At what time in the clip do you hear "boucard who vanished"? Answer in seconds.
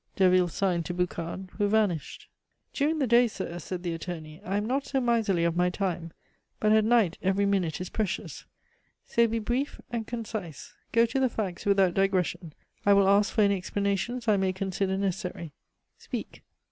0.95-2.27